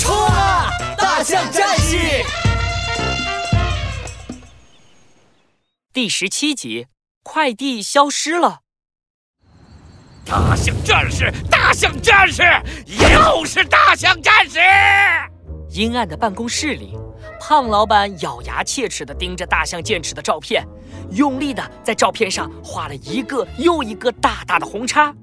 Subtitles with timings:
[0.00, 0.70] 冲啊！
[0.96, 1.96] 大象战士
[5.92, 6.86] 第十七集，
[7.22, 8.60] 快递消失了。
[10.24, 12.42] 大象战士，大象战士，
[12.86, 14.58] 又是大象战士！
[15.70, 16.96] 阴暗的办公室里，
[17.40, 20.66] 胖老板咬牙切齿地盯着大象剑齿的照片，
[21.12, 25.14] 用力地在照片上画了一个又一个大大的红叉。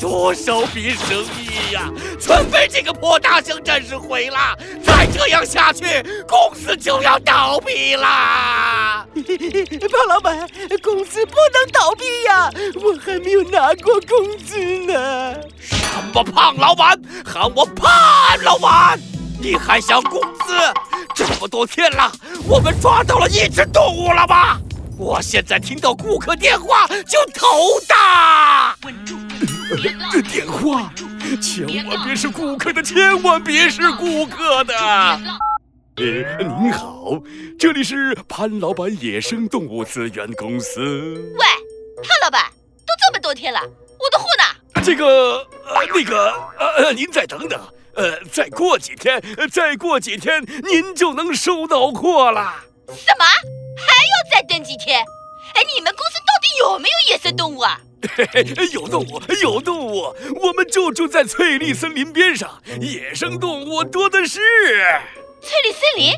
[0.00, 4.56] 多少笔生意呀，全被这个破大象战士毁了！
[4.84, 5.84] 再这样下去，
[6.26, 9.06] 公司就要倒闭啦！
[9.14, 10.38] 胖老板，
[10.82, 12.50] 公司不能倒闭呀，
[12.82, 15.34] 我还没有拿过工资呢。
[15.58, 15.76] 什
[16.12, 17.88] 么胖老板，喊我胖
[18.42, 19.00] 老板！
[19.42, 20.54] 你还想工资？
[21.16, 22.12] 这么多天了，
[22.46, 24.56] 我们抓到了一只动物了吗？
[24.96, 27.48] 我现在听到顾客电话就头
[27.88, 28.76] 大。
[30.12, 30.92] 这电话，
[31.42, 34.74] 千万别是顾客的，千万别是顾客的。
[34.76, 37.20] 呃，您好，
[37.58, 40.80] 这里是潘老板野生动物资源公司。
[41.36, 41.44] 喂，
[41.96, 42.44] 潘老板，
[42.86, 44.82] 都这么多天了，我的货呢？
[44.84, 46.32] 这个，呃，那个，
[46.78, 47.60] 呃，您再等等，
[47.94, 52.64] 呃，再过几天，再过几天，您就能收到货了。
[52.88, 53.24] 什么？
[53.76, 55.00] 还要再等几天？
[55.54, 57.80] 哎，你们公司到底有没有野生动物啊？
[58.16, 64.40] 嘿嘿，有动物，有动物，我们就住在翠绿森林边上，野生动物多的是。
[65.42, 66.12] 翠绿森林？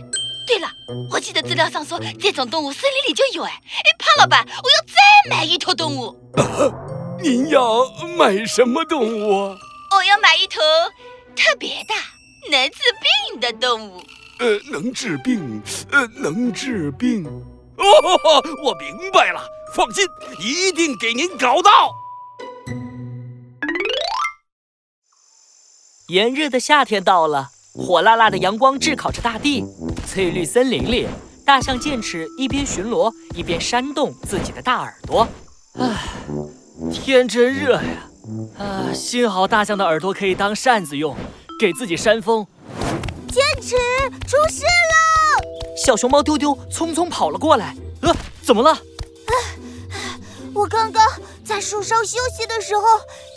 [0.46, 0.68] 对了，
[1.10, 3.42] 我记得资料上说这种动物森林里就有。
[3.42, 6.08] 哎，哎，潘老板，我要再买一头动物。
[6.36, 6.70] 啊，
[7.20, 7.84] 您要
[8.16, 9.56] 买什么动物？
[9.90, 10.60] 我要买一头
[11.36, 11.94] 特别大、
[12.50, 12.78] 能治
[13.30, 14.02] 病的动物。
[14.38, 15.62] 呃，能治病？
[15.90, 17.24] 呃，能治病？
[17.76, 17.84] 哦，
[18.64, 19.40] 我明白了。
[19.74, 20.04] 放心，
[20.40, 21.92] 一定给您搞到。
[26.08, 29.64] 炎热的夏天到了，火辣辣的阳光炙烤着大地。
[30.06, 31.08] 翠绿森林里，
[31.44, 35.26] 大象剑齿一边巡逻，一边扇动自己的大耳朵。
[35.78, 36.08] 唉，
[36.92, 38.08] 天真热呀！
[38.58, 41.14] 啊，幸好大象的耳朵可以当扇子用，
[41.60, 42.46] 给自己扇风。
[43.28, 43.76] 剑齿
[44.26, 45.42] 出事了！
[45.76, 47.76] 小熊猫丢丢匆匆跑了过来。
[48.00, 48.70] 呃，怎么了？
[48.70, 48.80] 啊
[50.54, 51.04] 我刚刚
[51.44, 52.82] 在树梢休息的时候，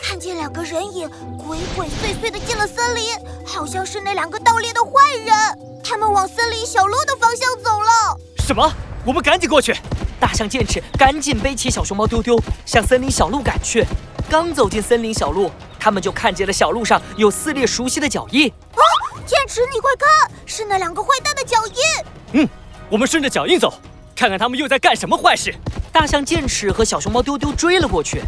[0.00, 3.04] 看见两个人影鬼鬼祟祟的进了森林，
[3.44, 5.34] 好像是那两个盗猎的坏人。
[5.82, 8.16] 他们往森林小路的方向走了。
[8.46, 8.72] 什么？
[9.04, 9.74] 我们赶紧过去！
[10.20, 13.84] 大象剑齿赶紧背起小熊猫丢丢，向森林小路赶去。
[14.30, 15.50] 刚走进森林小路，
[15.80, 18.46] 他们就看见了小路上有四列熟悉的脚印。
[18.48, 18.82] 啊！
[19.24, 22.42] 剑齿，你快看，是那两个坏蛋的脚印。
[22.42, 22.48] 嗯，
[22.90, 23.72] 我们顺着脚印走。
[24.14, 25.54] 看看他们又在干什么坏事！
[25.92, 28.20] 大象剑齿和小熊猫丢丢追了过去，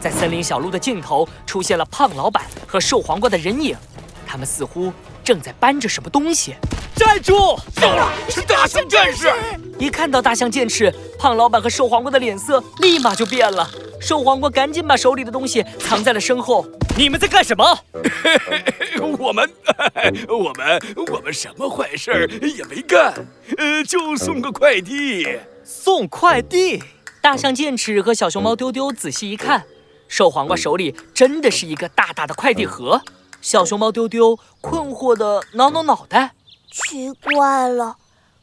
[0.00, 3.74] 在森林小路的尽头出现了胖老板和瘦黄瓜的人影，
[4.26, 4.92] 他们似乎
[5.24, 6.56] 正在搬着什么东西。
[6.94, 7.58] 站住！
[7.74, 9.32] 糟了，是大象战士！
[9.78, 13.68] 一看到大象剑齿，胖老板和瘦黄瓜的脸色立马就变了。
[14.00, 16.66] 瘦黄瓜赶紧把手里的东西藏在了身后。
[16.96, 17.64] 你们在干什么？
[19.18, 19.48] 我们，
[20.28, 20.80] 我们，
[21.12, 23.14] 我们什么坏事也没干，
[23.56, 25.26] 呃，就送个快递。
[25.64, 26.82] 送快递？
[27.20, 29.64] 大象剑齿和小熊猫丢丢仔细一看，
[30.08, 33.00] 瘦黄瓜手里真的是一个大大的快递盒。
[33.40, 36.32] 小熊猫丢丢困惑的挠挠脑袋，
[36.72, 37.96] 奇怪了，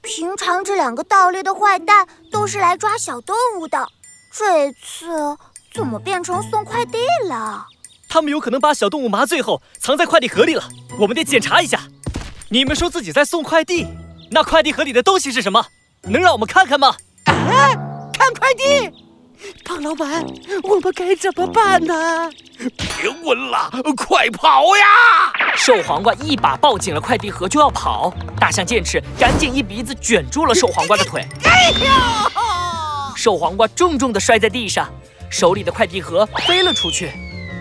[0.06, 3.88] 平常这两个盗猎的坏蛋都是来抓小动物的，
[4.32, 5.36] 这次
[5.74, 7.66] 怎么变成送快递了？
[8.08, 10.64] 他们有可能把小动物麻醉后藏在快递盒里了，
[11.00, 11.82] 我们得检查一下。
[12.50, 13.88] 你们说自己在送快递，
[14.30, 15.66] 那快递盒里的东西是什么？
[16.04, 16.96] 能让我们看看吗？
[17.26, 17.74] 啊，
[18.14, 19.05] 看快递！
[19.64, 20.26] 胖老板，
[20.64, 22.30] 我们该怎么办呢？
[22.58, 25.34] 别问了，快跑呀！
[25.56, 31.26] 瘦黄瓜一把抱紧了快递盒就要跑，大象剑齿赶紧一鼻子卷住了瘦黄瓜的腿。
[31.44, 32.32] 哎呀！
[33.16, 34.88] 瘦黄瓜重重地摔在地上，
[35.30, 37.12] 手里的快递盒飞了出去。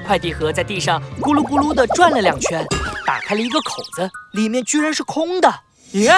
[0.07, 2.65] 快递盒在地上咕噜咕噜地转了两圈，
[3.07, 5.53] 打开了一个口子，里面居然是空的。
[5.93, 6.13] 咦，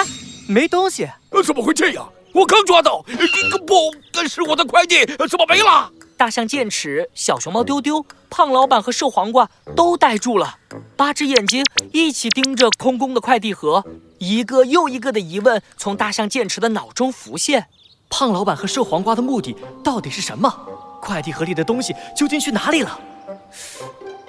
[0.47, 1.07] 没东西？
[1.45, 2.09] 怎么会这样？
[2.37, 3.91] 我刚抓到，一个不，
[4.27, 5.91] 是我的快递，怎么没了？
[6.15, 10.59] 大象剑齿、小熊猫丢丢、胖老板和瘦黄瓜都呆住了，
[10.95, 13.83] 八只眼睛一起盯着空空的快递盒，
[14.19, 17.65] 一个又一个的疑问从大象剑齿的脑中浮现：
[18.07, 20.53] 胖老板和瘦黄瓜的目的到底是什么？
[21.01, 22.99] 快递盒里的东西究竟去哪里了？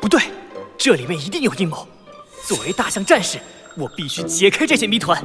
[0.00, 0.22] 不对，
[0.78, 1.86] 这里面一定有阴谋。
[2.46, 3.38] 作为大象战士，
[3.76, 5.22] 我必须解开这些谜团。